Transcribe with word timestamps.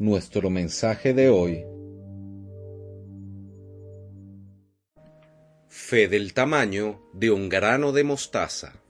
Nuestro 0.00 0.48
mensaje 0.48 1.12
de 1.12 1.28
hoy 1.28 1.66
fe 5.68 6.08
del 6.08 6.32
tamaño 6.32 7.02
de 7.12 7.30
un 7.30 7.50
grano 7.50 7.92
de 7.92 8.02
mostaza. 8.02 8.80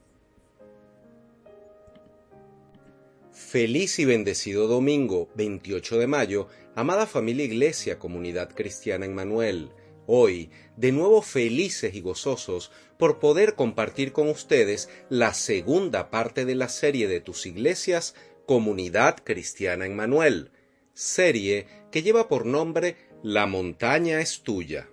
Feliz 3.32 3.98
y 3.98 4.04
bendecido 4.04 4.68
domingo 4.68 5.28
28 5.34 5.98
de 5.98 6.06
mayo, 6.06 6.46
amada 6.76 7.08
familia 7.08 7.44
Iglesia, 7.44 7.98
comunidad 7.98 8.54
cristiana 8.54 9.04
en 9.04 9.12
Manuel. 9.16 9.72
Hoy, 10.06 10.50
de 10.76 10.92
nuevo 10.92 11.22
felices 11.22 11.92
y 11.92 12.02
gozosos 12.02 12.70
por 13.00 13.18
poder 13.18 13.56
compartir 13.56 14.12
con 14.12 14.28
ustedes 14.28 14.88
la 15.08 15.34
segunda 15.34 16.08
parte 16.08 16.44
de 16.44 16.54
la 16.54 16.68
serie 16.68 17.08
de 17.08 17.20
tus 17.20 17.46
iglesias, 17.46 18.14
Comunidad 18.46 19.16
Cristiana 19.24 19.86
en 19.86 19.96
Manuel, 19.96 20.52
serie 21.00 21.66
que 21.90 22.02
lleva 22.02 22.28
por 22.28 22.44
nombre 22.44 22.96
La 23.22 23.46
montaña 23.46 24.20
es 24.20 24.42
tuya 24.42 24.86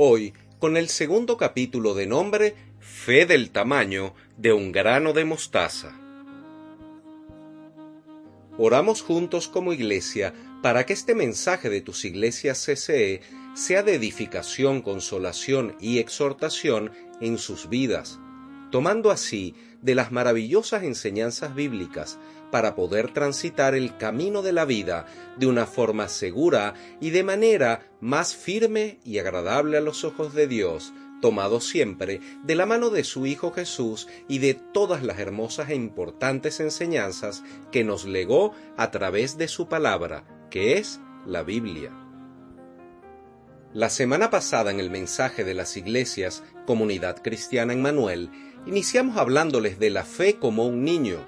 hoy 0.00 0.32
con 0.58 0.76
el 0.76 0.88
segundo 0.88 1.36
capítulo 1.36 1.92
de 1.92 2.06
nombre 2.06 2.54
Fe 2.78 3.26
del 3.26 3.50
tamaño 3.50 4.14
de 4.36 4.52
un 4.52 4.70
grano 4.70 5.12
de 5.12 5.24
mostaza. 5.24 5.92
Oramos 8.56 9.02
juntos 9.02 9.48
como 9.48 9.72
iglesia 9.72 10.32
para 10.62 10.86
que 10.86 10.92
este 10.92 11.16
mensaje 11.16 11.68
de 11.68 11.80
tus 11.80 12.04
iglesias 12.04 12.64
CCE 12.64 13.20
sea 13.54 13.82
de 13.82 13.94
edificación, 13.96 14.82
consolación 14.82 15.76
y 15.80 15.98
exhortación 15.98 16.92
en 17.20 17.36
sus 17.36 17.68
vidas, 17.68 18.20
tomando 18.70 19.10
así 19.10 19.56
de 19.82 19.94
las 19.94 20.12
maravillosas 20.12 20.82
enseñanzas 20.82 21.54
bíblicas 21.54 22.18
para 22.50 22.74
poder 22.74 23.12
transitar 23.12 23.74
el 23.74 23.96
camino 23.96 24.42
de 24.42 24.52
la 24.52 24.64
vida 24.64 25.06
de 25.36 25.46
una 25.46 25.66
forma 25.66 26.08
segura 26.08 26.74
y 27.00 27.10
de 27.10 27.22
manera 27.22 27.90
más 28.00 28.34
firme 28.34 28.98
y 29.04 29.18
agradable 29.18 29.76
a 29.76 29.82
los 29.82 30.04
ojos 30.04 30.34
de 30.34 30.46
Dios, 30.46 30.92
tomado 31.20 31.60
siempre 31.60 32.20
de 32.44 32.54
la 32.54 32.66
mano 32.66 32.90
de 32.90 33.04
su 33.04 33.26
Hijo 33.26 33.52
Jesús 33.52 34.08
y 34.28 34.38
de 34.38 34.54
todas 34.54 35.02
las 35.02 35.18
hermosas 35.18 35.70
e 35.70 35.74
importantes 35.74 36.60
enseñanzas 36.60 37.42
que 37.70 37.84
nos 37.84 38.04
legó 38.04 38.54
a 38.76 38.90
través 38.90 39.36
de 39.36 39.48
su 39.48 39.68
palabra, 39.68 40.24
que 40.50 40.78
es 40.78 41.00
la 41.26 41.42
Biblia. 41.42 42.07
La 43.74 43.90
semana 43.90 44.30
pasada 44.30 44.70
en 44.70 44.80
el 44.80 44.88
mensaje 44.88 45.44
de 45.44 45.52
las 45.52 45.76
iglesias 45.76 46.42
Comunidad 46.66 47.22
Cristiana 47.22 47.74
en 47.74 47.82
Manuel, 47.82 48.30
iniciamos 48.64 49.18
hablándoles 49.18 49.78
de 49.78 49.90
la 49.90 50.04
fe 50.04 50.38
como 50.38 50.66
un 50.66 50.84
niño, 50.84 51.18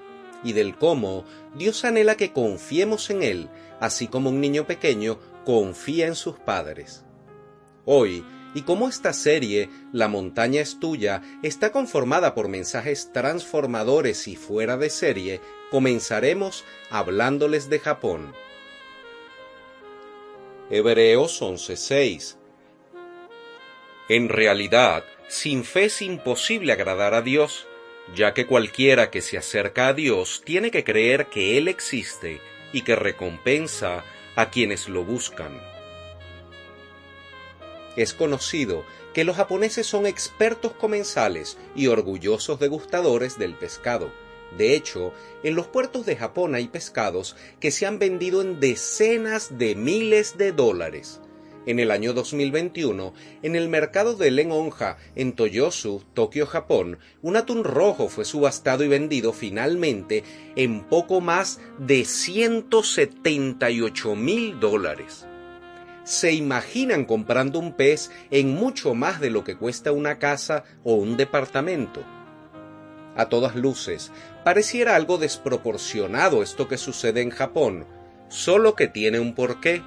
y 0.43 0.53
del 0.53 0.75
cómo 0.75 1.23
Dios 1.55 1.85
anhela 1.85 2.17
que 2.17 2.33
confiemos 2.33 3.11
en 3.11 3.21
Él, 3.21 3.49
así 3.79 4.07
como 4.07 4.31
un 4.31 4.41
niño 4.41 4.65
pequeño 4.65 5.19
confía 5.45 6.07
en 6.07 6.15
sus 6.15 6.39
padres. 6.39 7.05
Hoy, 7.85 8.25
y 8.55 8.63
como 8.63 8.89
esta 8.89 9.13
serie, 9.13 9.69
La 9.93 10.07
montaña 10.07 10.61
es 10.61 10.79
tuya, 10.79 11.21
está 11.43 11.71
conformada 11.71 12.33
por 12.33 12.47
mensajes 12.47 13.13
transformadores 13.13 14.27
y 14.27 14.35
fuera 14.35 14.77
de 14.77 14.89
serie, 14.89 15.41
comenzaremos 15.69 16.63
hablándoles 16.89 17.69
de 17.69 17.77
Japón. 17.77 18.33
Hebreos 20.71 21.41
11:6 21.41 22.40
En 24.11 24.27
realidad, 24.27 25.05
sin 25.29 25.63
fe 25.63 25.85
es 25.85 26.01
imposible 26.01 26.73
agradar 26.73 27.13
a 27.13 27.21
Dios, 27.21 27.65
ya 28.13 28.33
que 28.33 28.45
cualquiera 28.45 29.09
que 29.09 29.21
se 29.21 29.37
acerca 29.37 29.87
a 29.87 29.93
Dios 29.93 30.41
tiene 30.43 30.69
que 30.69 30.83
creer 30.83 31.27
que 31.27 31.57
Él 31.57 31.69
existe 31.69 32.41
y 32.73 32.81
que 32.81 32.97
recompensa 32.97 34.03
a 34.35 34.49
quienes 34.49 34.89
lo 34.89 35.05
buscan. 35.05 35.61
Es 37.95 38.13
conocido 38.13 38.83
que 39.13 39.23
los 39.23 39.37
japoneses 39.37 39.87
son 39.87 40.05
expertos 40.05 40.73
comensales 40.73 41.57
y 41.73 41.87
orgullosos 41.87 42.59
degustadores 42.59 43.39
del 43.39 43.55
pescado. 43.55 44.11
De 44.57 44.75
hecho, 44.75 45.13
en 45.41 45.55
los 45.55 45.67
puertos 45.67 46.05
de 46.05 46.17
Japón 46.17 46.53
hay 46.53 46.67
pescados 46.67 47.37
que 47.61 47.71
se 47.71 47.85
han 47.85 47.97
vendido 47.97 48.41
en 48.41 48.59
decenas 48.59 49.57
de 49.57 49.73
miles 49.75 50.37
de 50.37 50.51
dólares 50.51 51.21
en 51.65 51.79
el 51.79 51.89
año 51.91 52.13
2021, 52.13 53.13
en 53.43 53.55
el 53.55 53.69
mercado 53.69 54.15
de 54.15 54.31
Lenonja, 54.31 54.97
en 55.15 55.31
Toyosu, 55.33 56.03
Tokio, 56.13 56.47
Japón, 56.47 56.97
un 57.21 57.37
atún 57.37 57.63
rojo 57.63 58.09
fue 58.09 58.25
subastado 58.25 58.83
y 58.83 58.87
vendido 58.87 59.31
finalmente 59.33 60.23
en 60.55 60.81
poco 60.81 61.21
más 61.21 61.59
de 61.79 62.05
178 62.05 64.15
mil 64.15 64.59
dólares. 64.59 65.27
¿Se 66.03 66.33
imaginan 66.33 67.05
comprando 67.05 67.59
un 67.59 67.73
pez 67.73 68.09
en 68.31 68.55
mucho 68.55 68.95
más 68.95 69.19
de 69.19 69.29
lo 69.29 69.43
que 69.43 69.55
cuesta 69.55 69.91
una 69.91 70.17
casa 70.17 70.63
o 70.83 70.95
un 70.95 71.15
departamento? 71.15 72.03
A 73.15 73.29
todas 73.29 73.55
luces, 73.55 74.11
pareciera 74.43 74.95
algo 74.95 75.19
desproporcionado 75.19 76.41
esto 76.41 76.67
que 76.67 76.77
sucede 76.77 77.21
en 77.21 77.29
Japón, 77.29 77.85
solo 78.29 78.75
que 78.75 78.87
tiene 78.87 79.19
un 79.19 79.35
porqué 79.35 79.83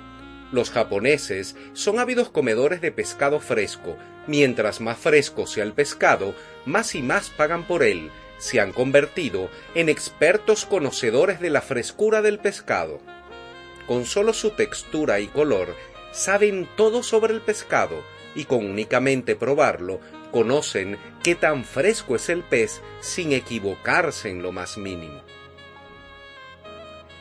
los 0.52 0.70
japoneses 0.70 1.56
son 1.72 1.98
ávidos 1.98 2.30
comedores 2.30 2.80
de 2.80 2.92
pescado 2.92 3.40
fresco. 3.40 3.96
Mientras 4.26 4.80
más 4.80 4.98
fresco 4.98 5.46
sea 5.46 5.64
el 5.64 5.72
pescado, 5.72 6.34
más 6.64 6.94
y 6.94 7.02
más 7.02 7.30
pagan 7.30 7.66
por 7.66 7.82
él. 7.82 8.10
Se 8.38 8.60
han 8.60 8.72
convertido 8.72 9.50
en 9.74 9.88
expertos 9.88 10.66
conocedores 10.66 11.40
de 11.40 11.50
la 11.50 11.60
frescura 11.60 12.22
del 12.22 12.38
pescado. 12.38 13.00
Con 13.86 14.04
solo 14.06 14.32
su 14.32 14.50
textura 14.50 15.20
y 15.20 15.26
color, 15.26 15.74
saben 16.12 16.68
todo 16.76 17.02
sobre 17.02 17.34
el 17.34 17.40
pescado 17.40 18.02
y 18.34 18.44
con 18.44 18.64
únicamente 18.64 19.36
probarlo, 19.36 20.00
conocen 20.30 20.98
qué 21.22 21.34
tan 21.34 21.64
fresco 21.64 22.16
es 22.16 22.28
el 22.28 22.42
pez 22.42 22.80
sin 23.00 23.32
equivocarse 23.32 24.30
en 24.30 24.42
lo 24.42 24.52
más 24.52 24.78
mínimo. 24.78 25.22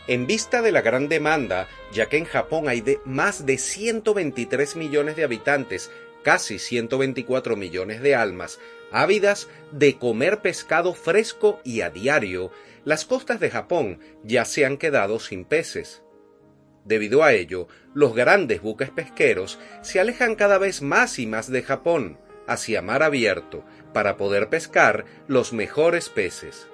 En 0.06 0.28
vista 0.28 0.62
de 0.62 0.74
la 0.74 0.82
gran 0.82 1.08
demanda, 1.08 1.70
ya 1.94 2.10
que 2.10 2.18
en 2.18 2.26
Japón 2.26 2.68
hay 2.68 2.82
de 2.82 3.00
más 3.06 3.46
de 3.46 3.58
123 3.58 4.76
millones 4.76 5.16
de 5.16 5.24
habitantes, 5.24 5.92
casi 6.24 6.60
124 6.60 7.56
millones 7.56 8.02
de 8.02 8.14
almas, 8.14 8.60
ávidas 8.92 9.48
de 9.72 9.98
comer 9.98 10.42
pescado 10.42 10.94
fresco 10.94 11.62
y 11.64 11.82
a 11.82 11.90
diario, 11.90 12.52
las 12.84 13.06
costas 13.06 13.40
de 13.40 13.50
Japón 13.50 14.00
ya 14.24 14.44
se 14.44 14.66
han 14.66 14.76
quedado 14.76 15.20
sin 15.20 15.46
peces. 15.46 16.04
Debido 16.84 17.24
a 17.24 17.32
ello, 17.32 17.70
los 17.94 18.14
grandes 18.14 18.62
buques 18.62 18.90
pesqueros 18.90 19.58
se 19.84 20.02
alejan 20.02 20.36
cada 20.36 20.58
vez 20.58 20.82
más 20.82 21.18
y 21.18 21.28
más 21.28 21.50
de 21.50 21.64
Japón, 21.64 22.20
hacia 22.46 22.82
mar 22.82 23.04
abierto, 23.04 23.64
para 23.94 24.18
poder 24.18 24.50
pescar 24.50 25.06
los 25.28 25.54
mejores 25.54 26.10
peces. 26.10 26.68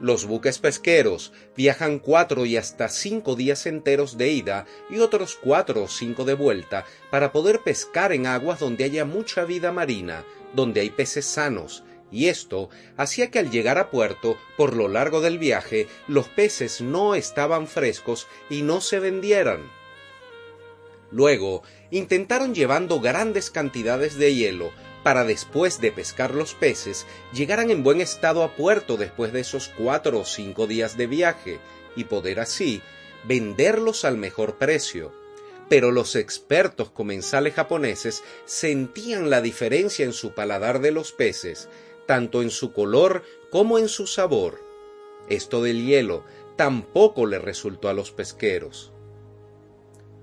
Los 0.00 0.26
buques 0.26 0.58
pesqueros 0.58 1.32
viajan 1.56 1.98
cuatro 1.98 2.46
y 2.46 2.56
hasta 2.56 2.88
cinco 2.88 3.36
días 3.36 3.64
enteros 3.66 4.18
de 4.18 4.28
ida 4.30 4.66
y 4.90 4.98
otros 4.98 5.38
cuatro 5.40 5.84
o 5.84 5.88
cinco 5.88 6.24
de 6.24 6.34
vuelta 6.34 6.84
para 7.10 7.32
poder 7.32 7.60
pescar 7.60 8.12
en 8.12 8.26
aguas 8.26 8.58
donde 8.58 8.84
haya 8.84 9.04
mucha 9.04 9.44
vida 9.44 9.70
marina, 9.70 10.24
donde 10.52 10.80
hay 10.80 10.90
peces 10.90 11.26
sanos, 11.26 11.84
y 12.10 12.26
esto 12.28 12.70
hacía 12.96 13.30
que 13.30 13.38
al 13.38 13.50
llegar 13.50 13.78
a 13.78 13.90
puerto, 13.90 14.36
por 14.56 14.76
lo 14.76 14.88
largo 14.88 15.20
del 15.20 15.38
viaje, 15.38 15.88
los 16.06 16.28
peces 16.28 16.80
no 16.80 17.14
estaban 17.14 17.66
frescos 17.66 18.26
y 18.50 18.62
no 18.62 18.80
se 18.80 19.00
vendieran. 19.00 19.70
Luego, 21.10 21.62
intentaron 21.90 22.54
llevando 22.54 23.00
grandes 23.00 23.50
cantidades 23.50 24.16
de 24.16 24.34
hielo, 24.34 24.72
para 25.04 25.22
después 25.22 25.80
de 25.80 25.92
pescar 25.92 26.34
los 26.34 26.54
peces 26.54 27.06
llegaran 27.32 27.70
en 27.70 27.84
buen 27.84 28.00
estado 28.00 28.42
a 28.42 28.56
puerto 28.56 28.96
después 28.96 29.32
de 29.32 29.40
esos 29.40 29.68
cuatro 29.68 30.18
o 30.18 30.24
cinco 30.24 30.66
días 30.66 30.96
de 30.96 31.06
viaje 31.06 31.60
y 31.94 32.04
poder 32.04 32.40
así 32.40 32.82
venderlos 33.22 34.04
al 34.04 34.16
mejor 34.16 34.56
precio. 34.56 35.12
Pero 35.68 35.92
los 35.92 36.16
expertos 36.16 36.90
comensales 36.90 37.54
japoneses 37.54 38.24
sentían 38.46 39.30
la 39.30 39.40
diferencia 39.42 40.04
en 40.04 40.14
su 40.14 40.32
paladar 40.32 40.80
de 40.80 40.90
los 40.90 41.12
peces, 41.12 41.68
tanto 42.06 42.42
en 42.42 42.50
su 42.50 42.72
color 42.72 43.22
como 43.50 43.78
en 43.78 43.88
su 43.88 44.06
sabor. 44.06 44.62
Esto 45.28 45.62
del 45.62 45.84
hielo, 45.86 46.24
tampoco 46.56 47.26
le 47.26 47.38
resultó 47.38 47.88
a 47.88 47.94
los 47.94 48.10
pesqueros. 48.10 48.93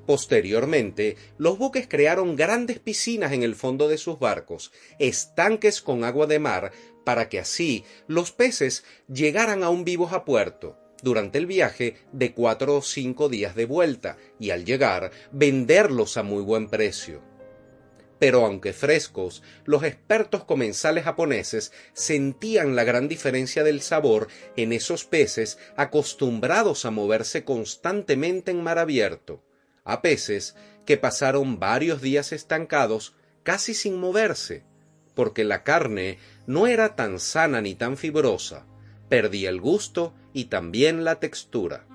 Posteriormente, 0.06 1.15
los 1.38 1.57
buques 1.57 1.88
crearon 1.88 2.36
grandes 2.36 2.80
piscinas 2.80 3.31
en 3.33 3.44
el 3.44 3.56
fondo 3.56 3.88
de 3.88 3.98
sus 3.98 4.19
barcos, 4.19 4.71
estanques 5.00 5.81
con 5.81 6.03
agua 6.03 6.25
de 6.25 6.39
mar, 6.39 6.71
para 7.03 7.30
que 7.30 7.39
así 7.39 7.83
los 8.07 8.31
peces 8.31 8.83
llegaran 9.07 9.63
aún 9.63 9.83
vivos 9.83 10.13
a 10.13 10.25
puerto 10.25 10.77
durante 11.01 11.38
el 11.38 11.45
viaje 11.45 11.95
de 12.12 12.33
cuatro 12.33 12.77
o 12.77 12.81
cinco 12.81 13.30
días 13.30 13.56
de 13.56 13.65
vuelta 13.65 14.18
y 14.39 14.51
al 14.51 14.65
llegar 14.65 15.12
venderlos 15.31 16.18
a 16.18 16.24
muy 16.24 16.44
buen 16.44 16.68
precio. 16.69 17.21
Pero 18.19 18.45
aunque 18.45 18.71
frescos, 18.71 19.42
los 19.65 19.83
expertos 19.83 20.44
comensales 20.44 21.06
japoneses 21.06 21.71
sentían 21.94 22.75
la 22.75 22.83
gran 22.83 23.07
diferencia 23.07 23.63
del 23.63 23.81
sabor 23.81 24.27
en 24.56 24.74
esos 24.74 25.06
peces 25.06 25.57
acostumbrados 25.75 26.86
a 26.86 26.92
moverse 26.92 27.44
constantemente 27.44 28.51
en 28.51 28.62
mar 28.62 28.77
abierto, 28.77 29.44
a 29.83 30.01
peces 30.01 30.56
que 30.86 30.98
pasaron 30.98 31.60
varios 31.60 32.01
días 32.01 32.31
estancados 32.31 33.16
casi 33.44 33.74
sin 33.74 34.00
moverse, 34.00 34.63
porque 35.16 35.44
la 35.44 35.63
carne 35.63 36.19
no 36.48 36.68
era 36.68 36.95
tan 36.95 37.19
sana 37.19 37.62
ni 37.62 37.75
tan 37.75 37.98
fibrosa, 37.98 38.66
perdía 39.10 39.50
el 39.50 39.60
gusto 39.60 40.13
y 40.33 40.45
también 40.45 41.04
la 41.04 41.19
textura. 41.19 41.86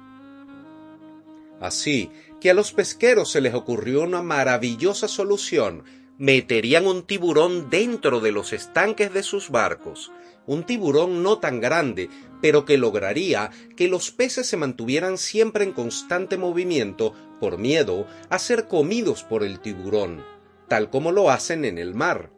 Así 1.61 2.11
que 2.41 2.51
a 2.51 2.55
los 2.55 2.73
pesqueros 2.73 3.31
se 3.31 3.41
les 3.41 3.55
ocurrió 3.55 4.03
una 4.03 4.23
maravillosa 4.23 5.09
solución. 5.09 5.85
Meterían 6.19 6.87
un 6.87 7.07
tiburón 7.07 7.71
dentro 7.71 8.21
de 8.21 8.33
los 8.33 8.53
estanques 8.53 9.13
de 9.13 9.23
sus 9.23 9.51
barcos, 9.51 10.13
un 10.47 10.65
tiburón 10.65 11.23
no 11.23 11.39
tan 11.39 11.61
grande, 11.61 12.09
pero 12.41 12.65
que 12.65 12.79
lograría 12.79 13.51
que 13.77 13.89
los 13.89 14.11
peces 14.11 14.47
se 14.47 14.57
mantuvieran 14.57 15.19
siempre 15.19 15.65
en 15.65 15.73
constante 15.73 16.37
movimiento 16.37 17.13
por 17.41 17.59
miedo 17.59 18.07
a 18.29 18.39
ser 18.39 18.69
comidos 18.69 19.25
por 19.25 19.43
el 19.43 19.61
tiburón, 19.61 20.25
tal 20.69 20.91
como 20.91 21.13
lo 21.13 21.31
hacen 21.31 21.65
en 21.65 21.79
el 21.79 21.95
mar. 21.95 22.31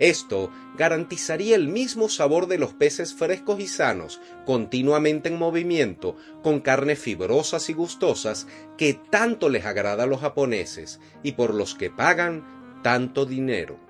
Esto 0.00 0.50
garantizaría 0.78 1.54
el 1.56 1.68
mismo 1.68 2.08
sabor 2.08 2.46
de 2.46 2.56
los 2.56 2.72
peces 2.72 3.12
frescos 3.12 3.60
y 3.60 3.66
sanos, 3.66 4.18
continuamente 4.46 5.28
en 5.28 5.38
movimiento, 5.38 6.16
con 6.42 6.60
carnes 6.60 6.98
fibrosas 6.98 7.68
y 7.68 7.74
gustosas 7.74 8.46
que 8.78 8.94
tanto 8.94 9.50
les 9.50 9.66
agrada 9.66 10.04
a 10.04 10.06
los 10.06 10.20
japoneses 10.20 11.00
y 11.22 11.32
por 11.32 11.52
los 11.52 11.74
que 11.74 11.90
pagan 11.90 12.80
tanto 12.82 13.26
dinero. 13.26 13.89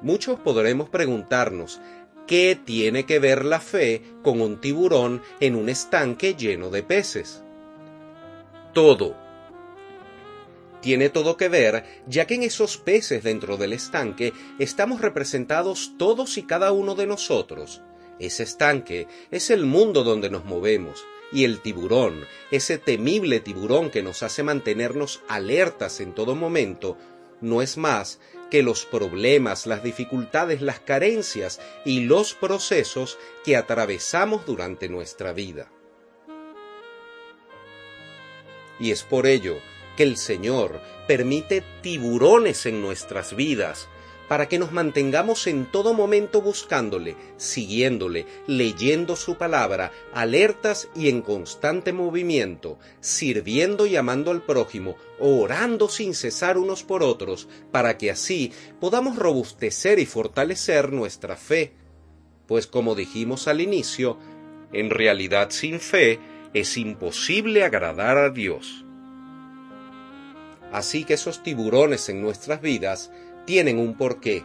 Muchos 0.00 0.38
podremos 0.40 0.88
preguntarnos, 0.88 1.80
¿qué 2.26 2.58
tiene 2.62 3.04
que 3.04 3.18
ver 3.18 3.44
la 3.44 3.60
fe 3.60 4.02
con 4.22 4.40
un 4.40 4.60
tiburón 4.60 5.22
en 5.40 5.54
un 5.54 5.68
estanque 5.68 6.34
lleno 6.34 6.70
de 6.70 6.82
peces? 6.82 7.42
Todo 8.72 9.28
tiene 10.80 11.08
todo 11.10 11.36
que 11.36 11.48
ver, 11.48 11.84
ya 12.06 12.26
que 12.26 12.34
en 12.34 12.44
esos 12.44 12.76
peces 12.76 13.24
dentro 13.24 13.56
del 13.56 13.72
estanque 13.72 14.32
estamos 14.58 15.00
representados 15.00 15.94
todos 15.98 16.38
y 16.38 16.44
cada 16.44 16.72
uno 16.72 16.94
de 16.94 17.06
nosotros. 17.06 17.82
Ese 18.18 18.44
estanque 18.44 19.06
es 19.30 19.50
el 19.50 19.66
mundo 19.66 20.04
donde 20.04 20.30
nos 20.30 20.44
movemos, 20.44 21.04
y 21.32 21.44
el 21.44 21.60
tiburón, 21.60 22.24
ese 22.50 22.78
temible 22.78 23.40
tiburón 23.40 23.90
que 23.90 24.02
nos 24.02 24.22
hace 24.22 24.42
mantenernos 24.42 25.22
alertas 25.28 26.00
en 26.00 26.14
todo 26.14 26.34
momento, 26.34 26.96
no 27.40 27.62
es 27.62 27.76
más 27.76 28.20
que 28.50 28.62
los 28.62 28.86
problemas, 28.86 29.66
las 29.66 29.82
dificultades, 29.82 30.62
las 30.62 30.80
carencias 30.80 31.60
y 31.84 32.00
los 32.00 32.34
procesos 32.34 33.18
que 33.44 33.56
atravesamos 33.56 34.46
durante 34.46 34.88
nuestra 34.88 35.32
vida. 35.32 35.70
Y 38.80 38.90
es 38.90 39.02
por 39.02 39.26
ello 39.26 39.58
que 39.96 40.04
el 40.04 40.16
Señor 40.16 40.80
permite 41.06 41.62
tiburones 41.82 42.66
en 42.66 42.80
nuestras 42.80 43.34
vidas, 43.34 43.88
para 44.28 44.46
que 44.46 44.58
nos 44.58 44.72
mantengamos 44.72 45.46
en 45.46 45.64
todo 45.64 45.94
momento 45.94 46.42
buscándole, 46.42 47.16
siguiéndole, 47.38 48.26
leyendo 48.46 49.16
su 49.16 49.36
palabra, 49.36 49.90
alertas 50.12 50.88
y 50.94 51.08
en 51.08 51.22
constante 51.22 51.92
movimiento, 51.92 52.78
sirviendo 53.00 53.86
y 53.86 53.96
amando 53.96 54.30
al 54.30 54.42
prójimo, 54.42 54.96
orando 55.18 55.88
sin 55.88 56.14
cesar 56.14 56.58
unos 56.58 56.84
por 56.84 57.02
otros, 57.02 57.48
para 57.72 57.96
que 57.96 58.10
así 58.10 58.52
podamos 58.80 59.16
robustecer 59.16 59.98
y 59.98 60.06
fortalecer 60.06 60.92
nuestra 60.92 61.36
fe. 61.36 61.72
Pues 62.46 62.66
como 62.66 62.94
dijimos 62.94 63.48
al 63.48 63.60
inicio, 63.60 64.18
en 64.72 64.90
realidad 64.90 65.48
sin 65.50 65.80
fe 65.80 66.18
es 66.52 66.76
imposible 66.76 67.64
agradar 67.64 68.18
a 68.18 68.30
Dios. 68.30 68.84
Así 70.72 71.04
que 71.04 71.14
esos 71.14 71.42
tiburones 71.42 72.10
en 72.10 72.20
nuestras 72.20 72.60
vidas 72.60 73.10
tienen 73.48 73.78
un 73.78 73.94
porqué. 73.94 74.44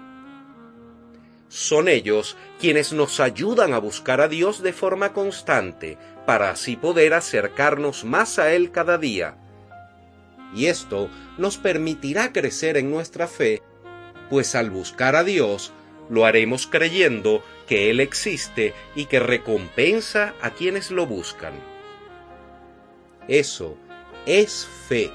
Son 1.50 1.90
ellos 1.90 2.38
quienes 2.58 2.94
nos 2.94 3.20
ayudan 3.20 3.74
a 3.74 3.78
buscar 3.78 4.22
a 4.22 4.30
Dios 4.30 4.64
de 4.64 4.72
forma 4.72 5.12
constante 5.12 5.98
para 6.26 6.52
así 6.52 6.78
poder 6.78 7.14
acercarnos 7.14 8.06
más 8.06 8.40
a 8.40 8.54
Él 8.54 8.72
cada 8.72 8.98
día. 8.98 9.36
Y 10.56 10.68
esto 10.68 11.10
nos 11.38 11.58
permitirá 11.58 12.32
crecer 12.32 12.78
en 12.78 12.92
nuestra 12.92 13.28
fe, 13.28 13.62
pues 14.30 14.56
al 14.56 14.70
buscar 14.70 15.18
a 15.18 15.26
Dios 15.26 15.74
lo 16.10 16.26
haremos 16.26 16.66
creyendo 16.66 17.44
que 17.68 17.90
Él 17.90 18.00
existe 18.00 18.74
y 18.96 19.08
que 19.08 19.20
recompensa 19.20 20.34
a 20.42 20.52
quienes 20.52 20.92
lo 20.92 21.08
buscan. 21.08 21.56
Eso 23.28 23.76
es 24.26 24.66
fe. 24.88 25.12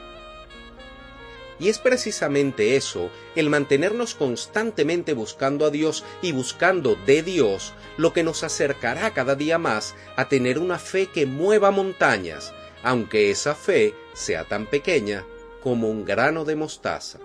Y 1.60 1.68
es 1.68 1.78
precisamente 1.78 2.76
eso, 2.76 3.10
el 3.34 3.50
mantenernos 3.50 4.14
constantemente 4.14 5.12
buscando 5.12 5.66
a 5.66 5.70
Dios 5.70 6.04
y 6.22 6.32
buscando 6.32 6.96
de 7.06 7.22
Dios, 7.22 7.72
lo 7.96 8.12
que 8.12 8.22
nos 8.22 8.44
acercará 8.44 9.12
cada 9.12 9.34
día 9.34 9.58
más 9.58 9.96
a 10.16 10.28
tener 10.28 10.58
una 10.58 10.78
fe 10.78 11.06
que 11.06 11.26
mueva 11.26 11.70
montañas, 11.70 12.54
aunque 12.82 13.30
esa 13.30 13.54
fe 13.54 13.94
sea 14.12 14.44
tan 14.44 14.66
pequeña 14.66 15.24
como 15.62 15.88
un 15.88 16.04
grano 16.04 16.44
de 16.44 16.54
mostaza. 16.54 17.18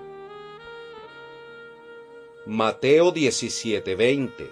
Mateo 2.45 3.13
17:20 3.13 4.50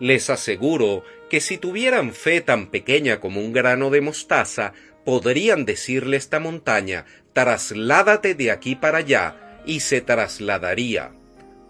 Les 0.00 0.30
aseguro 0.30 1.04
que 1.28 1.40
si 1.40 1.58
tuvieran 1.58 2.12
fe 2.12 2.40
tan 2.40 2.70
pequeña 2.70 3.20
como 3.20 3.40
un 3.40 3.52
grano 3.52 3.90
de 3.90 4.00
mostaza, 4.00 4.72
podrían 5.04 5.64
decirle 5.64 6.16
esta 6.16 6.40
montaña, 6.40 7.06
trasládate 7.32 8.34
de 8.34 8.50
aquí 8.50 8.76
para 8.76 8.98
allá, 8.98 9.62
y 9.66 9.80
se 9.80 10.00
trasladaría. 10.00 11.12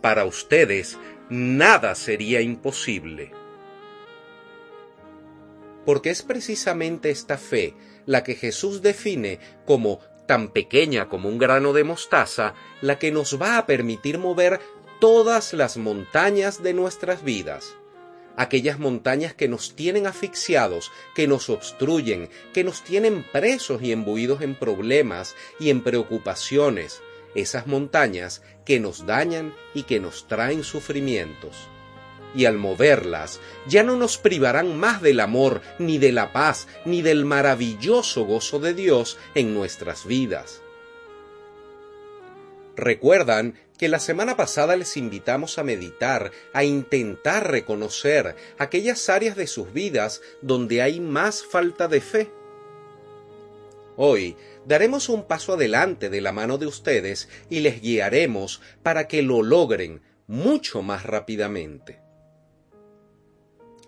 Para 0.00 0.24
ustedes, 0.24 0.98
nada 1.28 1.94
sería 1.94 2.40
imposible. 2.40 3.32
Porque 5.84 6.10
es 6.10 6.22
precisamente 6.22 7.10
esta 7.10 7.36
fe 7.36 7.74
la 8.06 8.22
que 8.22 8.34
Jesús 8.34 8.82
define 8.82 9.40
como 9.66 10.00
tan 10.26 10.52
pequeña 10.52 11.08
como 11.08 11.28
un 11.28 11.38
grano 11.38 11.72
de 11.72 11.84
mostaza, 11.84 12.54
la 12.80 12.98
que 12.98 13.10
nos 13.10 13.40
va 13.40 13.58
a 13.58 13.66
permitir 13.66 14.18
mover 14.18 14.60
todas 15.00 15.52
las 15.52 15.76
montañas 15.76 16.62
de 16.62 16.74
nuestras 16.74 17.24
vidas 17.24 17.79
aquellas 18.40 18.78
montañas 18.78 19.34
que 19.34 19.48
nos 19.48 19.76
tienen 19.76 20.06
asfixiados, 20.06 20.90
que 21.14 21.28
nos 21.28 21.50
obstruyen, 21.50 22.30
que 22.54 22.64
nos 22.64 22.82
tienen 22.82 23.22
presos 23.22 23.82
y 23.82 23.92
embuidos 23.92 24.40
en 24.40 24.54
problemas 24.54 25.36
y 25.58 25.68
en 25.68 25.82
preocupaciones, 25.82 27.02
esas 27.34 27.66
montañas 27.66 28.40
que 28.64 28.80
nos 28.80 29.04
dañan 29.04 29.54
y 29.74 29.82
que 29.82 30.00
nos 30.00 30.26
traen 30.26 30.64
sufrimientos. 30.64 31.68
Y 32.34 32.46
al 32.46 32.56
moverlas, 32.56 33.40
ya 33.66 33.82
no 33.82 33.96
nos 33.96 34.16
privarán 34.16 34.74
más 34.74 35.02
del 35.02 35.20
amor, 35.20 35.60
ni 35.78 35.98
de 35.98 36.12
la 36.12 36.32
paz, 36.32 36.66
ni 36.86 37.02
del 37.02 37.26
maravilloso 37.26 38.24
gozo 38.24 38.58
de 38.58 38.72
Dios 38.72 39.18
en 39.34 39.52
nuestras 39.52 40.06
vidas. 40.06 40.62
Recuerdan 42.80 43.56
que 43.76 43.90
la 43.90 43.98
semana 43.98 44.38
pasada 44.38 44.74
les 44.74 44.96
invitamos 44.96 45.58
a 45.58 45.62
meditar, 45.62 46.30
a 46.54 46.64
intentar 46.64 47.50
reconocer 47.50 48.34
aquellas 48.56 49.10
áreas 49.10 49.36
de 49.36 49.46
sus 49.46 49.74
vidas 49.74 50.22
donde 50.40 50.80
hay 50.80 50.98
más 50.98 51.44
falta 51.44 51.88
de 51.88 52.00
fe. 52.00 52.30
Hoy 53.98 54.34
daremos 54.64 55.10
un 55.10 55.24
paso 55.24 55.52
adelante 55.52 56.08
de 56.08 56.22
la 56.22 56.32
mano 56.32 56.56
de 56.56 56.68
ustedes 56.68 57.28
y 57.50 57.60
les 57.60 57.82
guiaremos 57.82 58.62
para 58.82 59.08
que 59.08 59.20
lo 59.20 59.42
logren 59.42 60.00
mucho 60.26 60.80
más 60.80 61.04
rápidamente. 61.04 62.00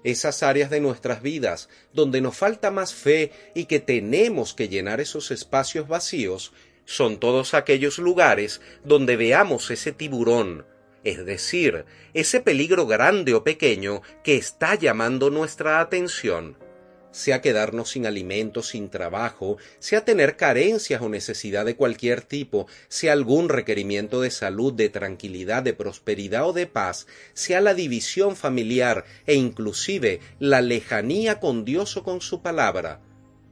Esas 0.05 0.43
áreas 0.43 0.69
de 0.69 0.81
nuestras 0.81 1.23
vidas 1.23 1.71
donde 1.95 2.21
nos 2.21 2.37
falta 2.37 2.71
más 2.71 2.93
fe 2.93 3.33
y 3.55 3.65
que 3.65 3.81
tenemos 3.81 4.53
que 4.53 4.69
llenar 4.69 5.01
esos 5.01 5.31
espacios 5.31 5.89
vacíos 5.89 6.53
son 6.85 7.19
todos 7.19 7.55
aquellos 7.55 7.99
lugares 7.99 8.61
donde 8.85 9.17
veamos 9.17 9.71
ese 9.71 9.93
tiburón, 9.93 10.67
es 11.05 11.25
decir, 11.25 11.85
ese 12.15 12.41
peligro 12.41 12.87
grande 12.87 13.35
o 13.35 13.43
pequeño 13.45 14.03
que 14.23 14.37
está 14.37 14.75
llamando 14.75 15.31
nuestra 15.31 15.81
atención, 15.81 16.57
sea 17.12 17.41
quedarnos 17.41 17.91
sin 17.91 18.07
alimento, 18.07 18.62
sin 18.62 18.89
trabajo, 18.89 19.59
sea 19.79 20.05
tener 20.05 20.37
carencias 20.37 21.03
o 21.03 21.09
necesidad 21.09 21.65
de 21.65 21.77
cualquier 21.77 22.23
tipo, 22.23 22.67
sea 22.89 23.12
algún 23.12 23.49
requerimiento 23.49 24.21
de 24.21 24.31
salud, 24.31 24.73
de 24.73 24.89
tranquilidad, 24.89 25.62
de 25.62 25.75
prosperidad 25.75 26.49
o 26.49 26.53
de 26.53 26.67
paz, 26.67 27.07
sea 27.35 27.61
la 27.61 27.75
división 27.75 28.35
familiar 28.35 29.05
e 29.27 29.35
inclusive 29.35 30.21
la 30.39 30.61
lejanía 30.61 31.39
con 31.39 31.65
Dios 31.65 31.97
o 31.97 32.03
con 32.03 32.21
su 32.21 32.43
palabra, 32.43 33.01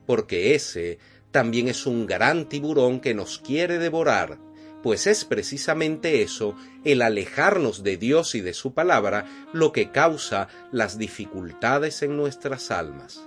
porque 0.06 0.54
ese 0.54 0.98
también 1.30 1.68
es 1.68 1.86
un 1.86 2.06
gran 2.06 2.48
tiburón 2.48 3.00
que 3.00 3.14
nos 3.14 3.38
quiere 3.38 3.78
devorar 3.78 4.38
pues 4.82 5.06
es 5.06 5.24
precisamente 5.24 6.22
eso, 6.22 6.54
el 6.84 7.02
alejarnos 7.02 7.82
de 7.82 7.96
Dios 7.96 8.34
y 8.34 8.40
de 8.40 8.54
su 8.54 8.72
palabra, 8.72 9.26
lo 9.52 9.72
que 9.72 9.90
causa 9.90 10.48
las 10.72 10.98
dificultades 10.98 12.02
en 12.02 12.16
nuestras 12.16 12.70
almas. 12.70 13.22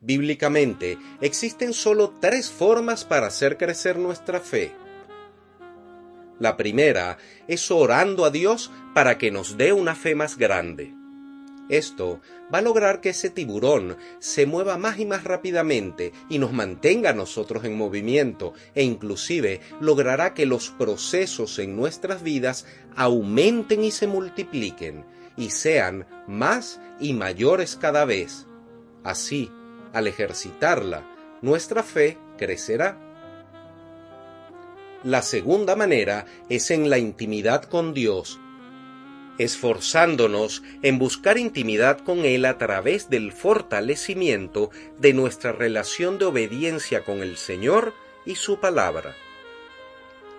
Bíblicamente 0.00 0.98
existen 1.20 1.72
solo 1.72 2.14
tres 2.20 2.50
formas 2.50 3.04
para 3.04 3.26
hacer 3.26 3.56
crecer 3.56 3.98
nuestra 3.98 4.40
fe. 4.40 4.72
La 6.38 6.56
primera 6.56 7.18
es 7.48 7.70
orando 7.70 8.24
a 8.24 8.30
Dios 8.30 8.70
para 8.94 9.18
que 9.18 9.32
nos 9.32 9.56
dé 9.56 9.72
una 9.72 9.96
fe 9.96 10.14
más 10.14 10.38
grande. 10.38 10.97
Esto 11.68 12.20
va 12.52 12.58
a 12.58 12.62
lograr 12.62 13.00
que 13.00 13.10
ese 13.10 13.30
tiburón 13.30 13.96
se 14.18 14.46
mueva 14.46 14.78
más 14.78 14.98
y 14.98 15.06
más 15.06 15.24
rápidamente 15.24 16.12
y 16.30 16.38
nos 16.38 16.52
mantenga 16.52 17.10
a 17.10 17.14
nosotros 17.14 17.64
en 17.64 17.76
movimiento 17.76 18.54
e 18.74 18.82
inclusive 18.82 19.60
logrará 19.80 20.32
que 20.32 20.46
los 20.46 20.70
procesos 20.70 21.58
en 21.58 21.76
nuestras 21.76 22.22
vidas 22.22 22.64
aumenten 22.96 23.84
y 23.84 23.90
se 23.90 24.06
multipliquen 24.06 25.04
y 25.36 25.50
sean 25.50 26.06
más 26.26 26.80
y 26.98 27.12
mayores 27.12 27.76
cada 27.76 28.04
vez. 28.04 28.46
Así, 29.04 29.50
al 29.92 30.06
ejercitarla, 30.06 31.06
nuestra 31.42 31.82
fe 31.82 32.18
crecerá. 32.36 32.98
La 35.04 35.22
segunda 35.22 35.76
manera 35.76 36.26
es 36.48 36.70
en 36.70 36.90
la 36.90 36.98
intimidad 36.98 37.62
con 37.64 37.94
Dios 37.94 38.40
esforzándonos 39.38 40.62
en 40.82 40.98
buscar 40.98 41.38
intimidad 41.38 41.98
con 42.00 42.24
Él 42.24 42.44
a 42.44 42.58
través 42.58 43.08
del 43.08 43.32
fortalecimiento 43.32 44.70
de 44.98 45.12
nuestra 45.12 45.52
relación 45.52 46.18
de 46.18 46.26
obediencia 46.26 47.04
con 47.04 47.22
el 47.22 47.36
Señor 47.36 47.94
y 48.26 48.34
su 48.34 48.58
palabra. 48.58 49.16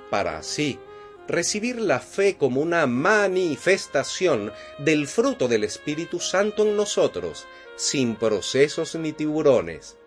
Para 0.09 0.37
así 0.37 0.79
recibir 1.27 1.79
la 1.79 1.99
fe 1.99 2.37
como 2.37 2.59
una 2.59 2.87
manifestación 2.87 4.51
del 4.79 5.07
fruto 5.07 5.47
del 5.47 5.63
Espíritu 5.63 6.19
Santo 6.19 6.63
en 6.63 6.75
nosotros, 6.75 7.47
sin 7.75 8.15
procesos 8.15 8.95
ni 8.95 9.13
tiburones. 9.13 9.97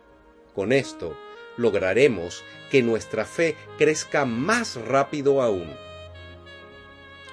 Con 0.55 0.73
esto 0.73 1.17
lograremos 1.57 2.43
que 2.71 2.83
nuestra 2.83 3.25
fe 3.25 3.57
crezca 3.79 4.25
más 4.25 4.77
rápido 4.77 5.41
aún. 5.43 5.71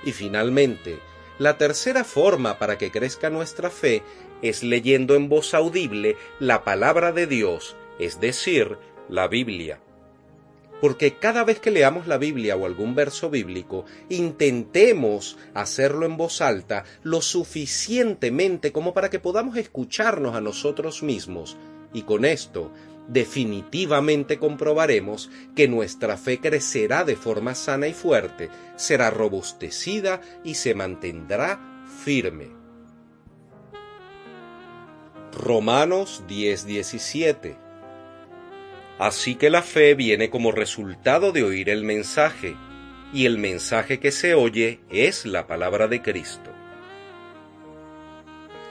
Y 0.03 0.11
finalmente, 0.11 0.99
la 1.39 1.57
tercera 1.57 2.03
forma 2.03 2.59
para 2.59 2.77
que 2.77 2.91
crezca 2.91 3.29
nuestra 3.29 3.69
fe 3.69 4.03
es 4.41 4.61
leyendo 4.61 5.15
en 5.15 5.29
voz 5.29 5.53
audible 5.53 6.17
la 6.39 6.63
palabra 6.63 7.11
de 7.11 7.27
Dios, 7.27 7.75
es 7.97 8.19
decir, 8.19 8.77
la 9.09 9.27
Biblia. 9.27 9.79
Porque 10.81 11.15
cada 11.15 11.43
vez 11.43 11.59
que 11.59 11.71
leamos 11.71 12.07
la 12.07 12.17
Biblia 12.17 12.55
o 12.55 12.65
algún 12.65 12.95
verso 12.95 13.29
bíblico, 13.29 13.85
intentemos 14.07 15.37
hacerlo 15.53 16.05
en 16.05 16.15
voz 16.15 16.41
alta 16.41 16.85
lo 17.03 17.21
suficientemente 17.21 18.71
como 18.71 18.93
para 18.93 19.09
que 19.09 19.19
podamos 19.19 19.57
escucharnos 19.57 20.35
a 20.35 20.41
nosotros 20.41 21.03
mismos, 21.03 21.57
y 21.93 22.03
con 22.03 22.23
esto 22.23 22.71
definitivamente 23.09 24.37
comprobaremos 24.37 25.29
que 25.55 25.67
nuestra 25.67 26.15
fe 26.15 26.39
crecerá 26.39 27.03
de 27.03 27.15
forma 27.15 27.55
sana 27.55 27.87
y 27.87 27.93
fuerte, 27.93 28.49
será 28.75 29.09
robustecida 29.09 30.21
y 30.43 30.55
se 30.55 30.75
mantendrá 30.75 31.59
firme. 32.03 32.47
Romanos 35.33 36.23
10:17 36.27 37.57
Así 38.99 39.35
que 39.35 39.49
la 39.49 39.61
fe 39.61 39.95
viene 39.95 40.29
como 40.29 40.51
resultado 40.51 41.31
de 41.31 41.43
oír 41.43 41.69
el 41.69 41.83
mensaje, 41.83 42.55
y 43.13 43.25
el 43.25 43.37
mensaje 43.37 43.99
que 43.99 44.11
se 44.11 44.35
oye 44.35 44.81
es 44.89 45.25
la 45.25 45.47
palabra 45.47 45.87
de 45.87 46.01
Cristo. 46.01 46.51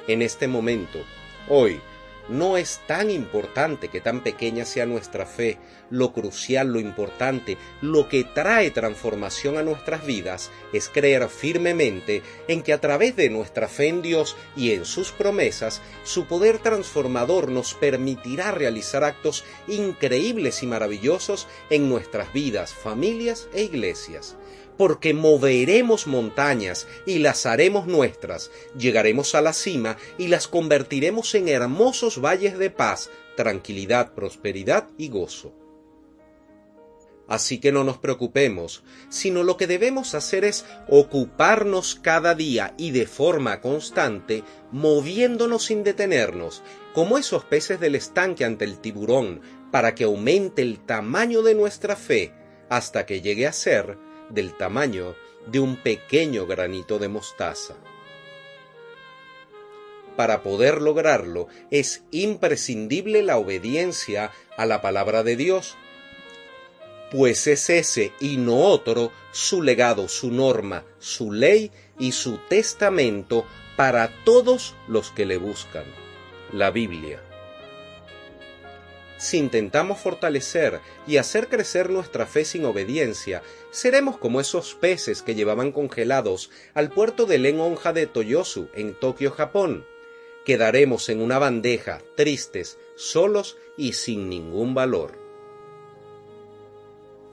En 0.07 0.23
este 0.23 0.47
momento, 0.47 1.01
hoy, 1.49 1.81
no 2.29 2.57
es 2.57 2.81
tan 2.87 3.11
importante 3.11 3.89
que 3.89 4.01
tan 4.01 4.23
pequeña 4.23 4.65
sea 4.65 4.87
nuestra 4.87 5.27
fe, 5.27 5.59
lo 5.91 6.13
crucial, 6.13 6.69
lo 6.73 6.81
importante, 6.81 7.57
lo 7.81 8.09
que 8.09 8.25
trae 8.25 8.71
transformación 8.71 9.57
a 9.57 9.63
nuestras 9.63 10.05
vidas 10.05 10.51
es 10.73 10.89
creer 10.89 11.29
firmemente 11.29 12.23
en 12.47 12.63
que 12.63 12.73
a 12.73 12.81
través 12.81 13.17
de 13.17 13.31
nuestra 13.31 13.69
fe 13.69 13.89
en 13.89 14.03
Dios 14.03 14.37
y 14.57 14.73
en 14.73 14.85
sus 14.85 15.13
promesas, 15.13 15.81
su 16.05 16.27
poder 16.27 16.59
transformador 16.59 17.51
nos 17.51 17.75
permitirá 17.75 18.51
realizar 18.51 19.05
actos 19.05 19.45
increíbles 19.67 20.63
y 20.63 20.67
maravillosos 20.67 21.47
en 21.71 21.89
nuestras 21.89 22.33
vidas, 22.33 22.75
familias 22.75 23.49
e 23.53 23.63
iglesias 23.63 24.37
porque 24.79 25.13
moveremos 25.13 26.07
montañas 26.07 26.87
y 27.05 27.19
las 27.19 27.45
haremos 27.45 27.87
nuestras, 27.87 28.51
llegaremos 28.79 29.35
a 29.35 29.43
la 29.43 29.53
cima 29.53 29.99
y 30.17 30.29
las 30.29 30.49
convertiremos 30.49 31.35
en 31.35 31.49
hermosos 31.49 32.23
valles 32.23 32.57
de 32.59 32.71
paz, 32.71 33.11
tranquilidad, 33.37 34.15
prosperidad 34.15 34.89
y 34.97 35.09
gozo. 35.09 35.53
Así 37.27 37.59
que 37.59 37.73
no 37.73 37.85
nos 37.85 37.99
preocupemos, 37.99 38.83
sino 39.11 39.43
lo 39.43 39.59
que 39.59 39.67
debemos 39.67 40.15
hacer 40.15 40.45
es 40.45 40.65
ocuparnos 40.89 41.95
cada 41.95 42.35
día 42.35 42.73
y 42.79 42.91
de 42.93 43.07
forma 43.07 43.61
constante, 43.61 44.45
moviéndonos 44.73 45.67
sin 45.67 45.85
detenernos, 45.85 46.63
como 46.95 47.19
esos 47.19 47.45
peces 47.45 47.81
del 47.81 47.97
estanque 47.97 48.47
ante 48.47 48.65
el 48.65 48.79
tiburón, 48.79 49.43
para 49.71 49.95
que 49.95 50.05
aumente 50.05 50.63
el 50.63 50.79
tamaño 50.81 51.43
de 51.43 51.55
nuestra 51.55 51.97
fe 51.97 52.33
hasta 52.71 53.05
que 53.05 53.21
llegue 53.21 53.47
a 53.47 53.53
ser 53.53 53.99
del 54.31 54.57
tamaño 54.57 55.15
de 55.47 55.61
un 55.61 55.77
pequeño 55.77 56.47
granito 56.47 56.99
de 56.99 57.09
mostaza. 57.09 57.75
Para 60.17 60.43
poder 60.43 60.83
lograrlo 60.83 61.47
es 61.71 62.03
imprescindible 62.11 63.23
la 63.23 63.37
obediencia 63.37 64.33
a 64.57 64.67
la 64.67 64.81
palabra 64.81 65.23
de 65.23 65.37
Dios, 65.37 65.77
pues 67.11 67.47
es 67.47 67.71
ese 67.71 68.13
y 68.21 68.37
no 68.37 68.57
otro 68.57 69.13
su 69.33 69.63
legado, 69.63 70.09
su 70.09 70.31
norma, 70.31 70.85
su 70.99 71.33
ley 71.33 71.71
y 71.99 72.13
su 72.13 72.39
testamento 72.49 73.47
para 73.77 74.25
todos 74.25 74.75
los 74.89 75.11
que 75.13 75.25
le 75.25 75.37
buscan, 75.37 75.85
la 76.53 76.71
Biblia 76.71 77.23
si 79.19 79.37
intentamos 79.37 79.99
fortalecer 79.99 80.81
y 81.07 81.17
hacer 81.17 81.49
crecer 81.49 81.91
nuestra 81.91 82.25
fe 82.25 82.45
sin 82.45 82.65
obediencia, 82.65 83.43
seremos 83.71 84.17
como 84.17 84.41
esos 84.41 84.75
peces 84.75 85.23
que 85.23 85.35
llevaban 85.35 85.73
congelados 85.73 86.51
al 86.73 86.91
puerto 86.91 87.27
de 87.27 87.39
Lenonja 87.39 87.93
de 87.93 88.07
Toyosu, 88.07 88.69
en 88.75 88.95
Tokio, 88.95 89.33
Japón. 89.33 89.85
Quedaremos 90.45 91.09
en 91.09 91.21
una 91.21 91.39
bandeja, 91.39 92.01
tristes, 92.17 92.79
solos 92.97 93.59
y 93.77 93.93
sin 93.95 94.29
ningún 94.29 94.75
valor. 94.75 95.19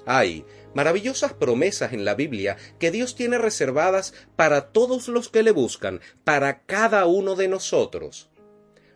Hay 0.07 0.43
maravillosas 0.73 1.33
promesas 1.33 1.93
en 1.93 2.03
la 2.03 2.15
Biblia 2.15 2.57
que 2.79 2.91
Dios 2.91 3.15
tiene 3.15 3.37
reservadas 3.37 4.13
para 4.35 4.71
todos 4.71 5.07
los 5.07 5.29
que 5.29 5.43
le 5.43 5.51
buscan, 5.51 6.01
para 6.23 6.63
cada 6.63 7.05
uno 7.05 7.35
de 7.35 7.47
nosotros 7.47 8.29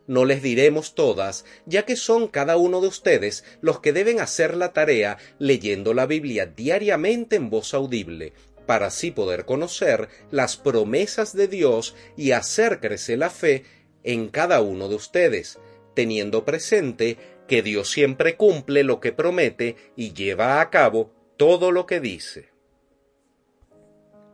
no 0.10 0.25
les 0.25 0.42
diremos 0.42 0.96
todas, 0.96 1.46
ya 1.68 1.86
que 1.86 1.96
son 1.96 2.28
cada 2.28 2.58
uno 2.58 2.82
de 2.82 2.88
ustedes 2.88 3.44
los 3.62 3.80
que 3.80 3.94
deben 3.94 4.20
hacer 4.20 4.58
la 4.58 4.74
tarea 4.74 5.20
leyendo 5.38 5.94
la 5.94 6.08
Biblia 6.08 6.48
diariamente 6.48 7.36
en 7.36 7.51
voz 7.51 7.75
audible, 7.75 8.34
para 8.66 8.88
así 8.88 9.12
poder 9.12 9.46
conocer 9.46 10.10
las 10.32 10.58
promesas 10.58 11.36
de 11.36 11.48
Dios 11.48 11.96
y 12.18 12.32
hacer 12.32 12.80
crecer 12.80 13.20
la 13.20 13.30
fe 13.30 13.66
en 14.04 14.30
cada 14.30 14.62
uno 14.62 14.89
de 14.89 14.96
ustedes, 14.96 15.60
teniendo 15.94 16.44
presente 16.44 17.18
que 17.48 17.62
Dios 17.62 17.92
siempre 17.92 18.36
cumple 18.36 18.84
lo 18.84 19.00
que 19.00 19.12
promete 19.12 19.75
y 19.96 20.13
lleva 20.13 20.60
a 20.60 20.72
cabo 20.72 21.13
todo 21.38 21.72
lo 21.72 21.86
que 21.86 22.00
dice. 22.00 22.50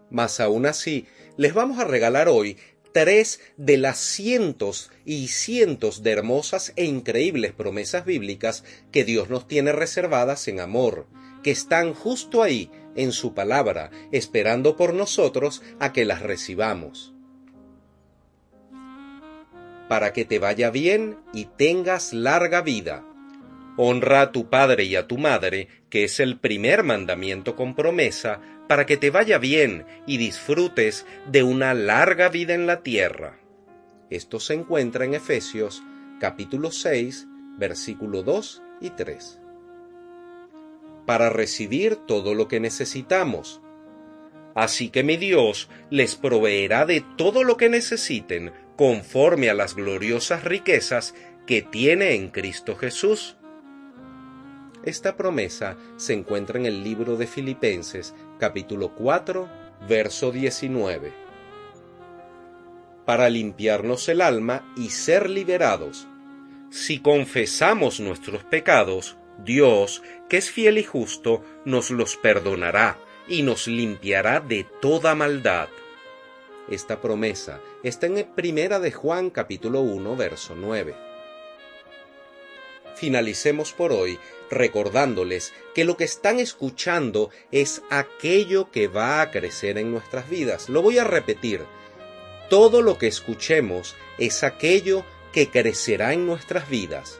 Mas 0.09 0.39
aún 0.39 0.67
así, 0.67 1.05
les 1.35 1.53
vamos 1.53 1.79
a 1.79 1.83
regalar 1.83 2.29
hoy 2.29 2.57
tres 2.95 3.41
de 3.57 3.75
las 3.75 3.97
cientos 3.97 4.89
y 5.03 5.27
cientos 5.27 6.01
de 6.01 6.11
hermosas 6.11 6.71
e 6.77 6.85
increíbles 6.85 7.51
promesas 7.51 8.05
bíblicas 8.05 8.63
que 8.93 9.03
Dios 9.03 9.29
nos 9.29 9.49
tiene 9.49 9.73
reservadas 9.73 10.47
en 10.47 10.61
amor, 10.61 11.05
que 11.43 11.51
están 11.51 11.93
justo 11.93 12.41
ahí, 12.41 12.71
en 12.95 13.11
su 13.11 13.33
palabra, 13.33 13.91
esperando 14.13 14.77
por 14.77 14.93
nosotros 14.93 15.61
a 15.77 15.91
que 15.91 16.05
las 16.05 16.21
recibamos. 16.21 17.13
Para 19.89 20.13
que 20.13 20.23
te 20.23 20.39
vaya 20.39 20.69
bien 20.69 21.17
y 21.33 21.49
tengas 21.57 22.13
larga 22.13 22.61
vida. 22.61 23.03
Honra 23.77 24.21
a 24.21 24.31
tu 24.31 24.49
padre 24.49 24.85
y 24.85 24.95
a 24.95 25.07
tu 25.07 25.17
madre, 25.17 25.67
que 25.89 26.03
es 26.05 26.19
el 26.19 26.39
primer 26.39 26.83
mandamiento 26.83 27.55
con 27.55 27.75
promesa, 27.75 28.39
para 28.67 28.85
que 28.85 28.97
te 28.97 29.09
vaya 29.09 29.37
bien 29.37 29.85
y 30.07 30.17
disfrutes 30.17 31.05
de 31.29 31.43
una 31.43 31.73
larga 31.73 32.29
vida 32.29 32.53
en 32.53 32.67
la 32.67 32.81
tierra. 32.81 33.39
Esto 34.09 34.39
se 34.39 34.53
encuentra 34.53 35.05
en 35.05 35.13
Efesios 35.13 35.83
capítulo 36.19 36.71
6, 36.71 37.27
versículo 37.57 38.23
2 38.23 38.61
y 38.81 38.89
3. 38.91 39.41
Para 41.05 41.29
recibir 41.29 41.97
todo 41.97 42.33
lo 42.33 42.47
que 42.47 42.59
necesitamos. 42.59 43.61
Así 44.55 44.89
que 44.89 45.03
mi 45.03 45.17
Dios 45.17 45.69
les 45.89 46.15
proveerá 46.15 46.85
de 46.85 47.03
todo 47.17 47.43
lo 47.43 47.57
que 47.57 47.69
necesiten 47.69 48.53
conforme 48.77 49.49
a 49.49 49.53
las 49.53 49.75
gloriosas 49.75 50.43
riquezas 50.43 51.13
que 51.45 51.61
tiene 51.61 52.15
en 52.15 52.29
Cristo 52.29 52.75
Jesús. 52.75 53.37
Esta 54.85 55.17
promesa 55.17 55.77
se 55.97 56.13
encuentra 56.13 56.59
en 56.59 56.67
el 56.67 56.83
libro 56.83 57.17
de 57.17 57.25
Filipenses 57.25 58.13
capítulo 58.37 58.93
4, 58.93 59.49
verso 59.89 60.31
19. 60.31 61.11
Para 63.03 63.27
limpiarnos 63.29 64.07
el 64.09 64.21
alma 64.21 64.71
y 64.77 64.91
ser 64.91 65.27
liberados. 65.27 66.07
Si 66.69 66.99
confesamos 66.99 67.99
nuestros 67.99 68.43
pecados, 68.43 69.17
Dios, 69.43 70.03
que 70.29 70.37
es 70.37 70.51
fiel 70.51 70.77
y 70.77 70.83
justo, 70.83 71.43
nos 71.65 71.89
los 71.89 72.15
perdonará 72.15 72.99
y 73.27 73.41
nos 73.41 73.67
limpiará 73.67 74.39
de 74.39 74.67
toda 74.81 75.15
maldad. 75.15 75.67
Esta 76.69 77.01
promesa 77.01 77.59
está 77.81 78.05
en 78.05 78.23
Primera 78.35 78.79
de 78.79 78.91
Juan 78.91 79.31
capítulo 79.31 79.81
1 79.81 80.15
verso 80.15 80.53
9 80.55 81.14
finalicemos 83.05 83.71
por 83.71 83.91
hoy 83.91 84.17
recordándoles 84.49 85.53
que 85.75 85.85
lo 85.85 85.95
que 85.95 86.05
están 86.05 86.39
escuchando 86.39 87.29
es 87.51 87.83
aquello 87.91 88.71
que 88.71 88.87
va 88.87 89.21
a 89.21 89.29
crecer 89.29 89.77
en 89.77 89.91
nuestras 89.91 90.27
vidas. 90.27 90.69
Lo 90.69 90.81
voy 90.81 90.97
a 90.97 91.03
repetir. 91.03 91.61
Todo 92.49 92.81
lo 92.81 92.97
que 92.97 93.05
escuchemos 93.05 93.95
es 94.17 94.43
aquello 94.43 95.05
que 95.33 95.51
crecerá 95.51 96.13
en 96.13 96.25
nuestras 96.25 96.67
vidas. 96.67 97.19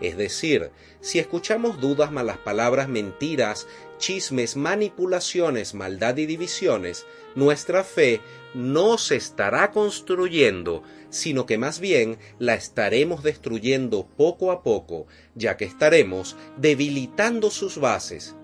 Es 0.00 0.16
decir, 0.16 0.70
si 1.02 1.18
escuchamos 1.18 1.78
dudas, 1.78 2.10
malas 2.10 2.38
palabras, 2.38 2.88
mentiras, 2.88 3.68
chismes, 3.98 4.56
manipulaciones, 4.56 5.74
maldad 5.74 6.16
y 6.16 6.24
divisiones, 6.24 7.04
nuestra 7.34 7.84
fe 7.84 8.22
no 8.54 8.96
se 8.96 9.16
estará 9.16 9.72
construyendo, 9.72 10.82
sino 11.14 11.46
que 11.46 11.58
más 11.58 11.78
bien 11.78 12.18
la 12.40 12.54
estaremos 12.54 13.22
destruyendo 13.22 14.08
poco 14.16 14.50
a 14.50 14.64
poco, 14.64 15.06
ya 15.36 15.56
que 15.56 15.64
estaremos 15.64 16.36
debilitando 16.56 17.50
sus 17.50 17.78
bases, 17.78 18.34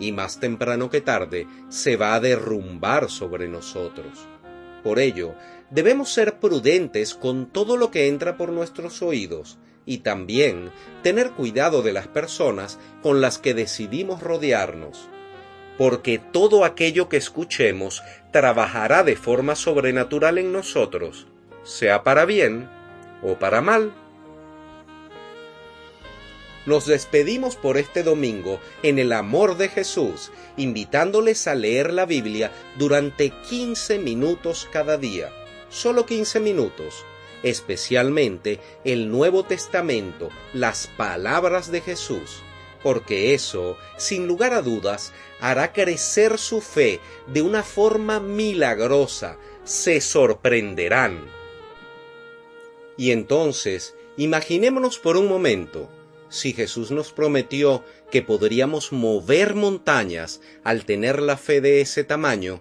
y 0.00 0.10
más 0.10 0.40
temprano 0.40 0.90
que 0.90 1.00
tarde 1.00 1.46
se 1.68 1.96
va 1.96 2.14
a 2.14 2.20
derrumbar 2.20 3.10
sobre 3.10 3.46
nosotros. 3.46 4.26
Por 4.82 4.98
ello, 4.98 5.34
debemos 5.70 6.12
ser 6.12 6.40
prudentes 6.40 7.14
con 7.14 7.46
todo 7.46 7.76
lo 7.76 7.92
que 7.92 8.08
entra 8.08 8.36
por 8.36 8.50
nuestros 8.50 9.02
oídos, 9.02 9.58
y 9.86 9.98
también 9.98 10.72
tener 11.02 11.30
cuidado 11.30 11.82
de 11.82 11.92
las 11.92 12.08
personas 12.08 12.78
con 13.02 13.20
las 13.20 13.38
que 13.38 13.54
decidimos 13.54 14.20
rodearnos, 14.20 15.08
porque 15.78 16.18
todo 16.18 16.64
aquello 16.64 17.08
que 17.08 17.16
escuchemos 17.16 18.02
trabajará 18.32 19.04
de 19.04 19.16
forma 19.16 19.54
sobrenatural 19.54 20.38
en 20.38 20.52
nosotros, 20.52 21.28
sea 21.64 22.02
para 22.02 22.24
bien 22.24 22.68
o 23.22 23.34
para 23.34 23.60
mal. 23.60 23.92
Nos 26.66 26.86
despedimos 26.86 27.56
por 27.56 27.78
este 27.78 28.02
domingo 28.02 28.60
en 28.82 28.98
el 28.98 29.12
amor 29.12 29.56
de 29.56 29.68
Jesús, 29.68 30.30
invitándoles 30.56 31.46
a 31.48 31.54
leer 31.54 31.92
la 31.92 32.04
Biblia 32.04 32.52
durante 32.76 33.30
15 33.48 33.98
minutos 33.98 34.68
cada 34.70 34.98
día, 34.98 35.32
solo 35.70 36.04
15 36.04 36.38
minutos, 36.38 37.06
especialmente 37.42 38.60
el 38.84 39.10
Nuevo 39.10 39.42
Testamento, 39.44 40.28
las 40.52 40.86
palabras 40.98 41.72
de 41.72 41.80
Jesús, 41.80 42.42
porque 42.82 43.32
eso, 43.32 43.78
sin 43.96 44.26
lugar 44.26 44.52
a 44.52 44.60
dudas, 44.60 45.14
hará 45.40 45.72
crecer 45.72 46.36
su 46.36 46.60
fe 46.60 47.00
de 47.26 47.40
una 47.40 47.62
forma 47.62 48.20
milagrosa, 48.20 49.38
se 49.64 50.02
sorprenderán. 50.02 51.39
Y 53.00 53.12
entonces, 53.12 53.96
imaginémonos 54.18 54.98
por 54.98 55.16
un 55.16 55.26
momento, 55.26 55.88
si 56.28 56.52
Jesús 56.52 56.90
nos 56.90 57.14
prometió 57.14 57.82
que 58.10 58.20
podríamos 58.20 58.92
mover 58.92 59.54
montañas 59.54 60.42
al 60.64 60.84
tener 60.84 61.22
la 61.22 61.38
fe 61.38 61.62
de 61.62 61.80
ese 61.80 62.04
tamaño, 62.04 62.60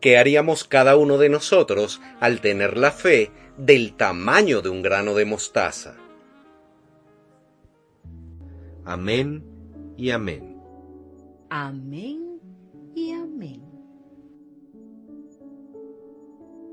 ¿qué 0.00 0.16
haríamos 0.16 0.62
cada 0.62 0.94
uno 0.94 1.18
de 1.18 1.28
nosotros 1.28 2.00
al 2.20 2.40
tener 2.40 2.78
la 2.78 2.92
fe 2.92 3.32
del 3.58 3.96
tamaño 3.96 4.62
de 4.62 4.68
un 4.68 4.80
grano 4.80 5.12
de 5.14 5.24
mostaza? 5.24 5.96
Amén 8.84 9.42
y 9.96 10.10
amén. 10.10 10.56
Amén 11.50 12.23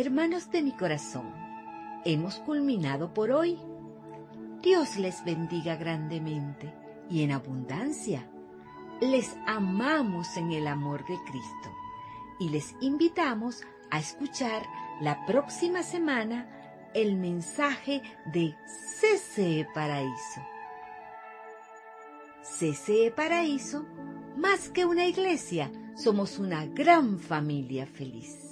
Hermanos 0.00 0.52
de 0.52 0.62
mi 0.62 0.70
corazón, 0.70 1.34
hemos 2.04 2.36
culminado 2.36 3.12
por 3.12 3.32
hoy. 3.32 3.58
Dios 4.62 4.96
les 4.96 5.24
bendiga 5.24 5.74
grandemente 5.74 6.72
y 7.10 7.24
en 7.24 7.32
abundancia. 7.32 8.30
Les 9.00 9.36
amamos 9.48 10.36
en 10.36 10.52
el 10.52 10.68
amor 10.68 11.04
de 11.08 11.16
Cristo 11.28 11.74
y 12.38 12.48
les 12.50 12.76
invitamos 12.80 13.62
a 13.90 13.98
escuchar 13.98 14.62
la 15.00 15.26
próxima 15.26 15.82
semana 15.82 16.46
el 16.94 17.16
mensaje 17.16 18.00
de 18.32 18.54
CCE 19.00 19.66
Paraíso. 19.74 20.40
CCE 22.44 23.10
Paraíso, 23.10 23.84
más 24.36 24.68
que 24.68 24.86
una 24.86 25.06
iglesia, 25.06 25.72
somos 25.96 26.38
una 26.38 26.66
gran 26.66 27.18
familia 27.18 27.84
feliz. 27.84 28.47